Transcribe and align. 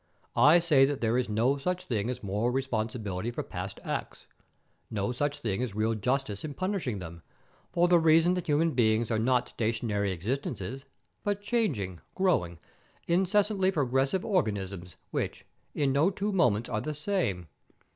I 0.35 0.57
say 0.57 0.83
that 0.85 0.99
there 0.99 1.15
is 1.15 1.29
no 1.29 1.57
such 1.57 1.85
thing 1.85 2.09
as 2.09 2.23
moral 2.23 2.49
responsibility 2.49 3.29
for 3.29 3.43
past 3.43 3.79
acts, 3.83 4.25
no 4.89 5.11
such 5.11 5.37
thing 5.37 5.61
as 5.61 5.75
real 5.75 5.93
justice 5.93 6.43
in 6.43 6.55
punishing 6.55 6.97
them, 6.97 7.21
for 7.71 7.87
the 7.87 7.99
reason 7.99 8.33
that 8.33 8.47
human 8.47 8.71
beings 8.71 9.11
are 9.11 9.19
not 9.19 9.49
stationary 9.49 10.11
existences, 10.11 10.85
but 11.23 11.39
changing, 11.43 12.01
growing, 12.15 12.57
incessantly 13.07 13.69
progressive 13.71 14.25
organisms, 14.25 14.95
which 15.11 15.45
in 15.75 15.91
no 15.93 16.09
two 16.09 16.31
moments 16.31 16.67
are 16.67 16.81
the 16.81 16.95
same. 16.95 17.47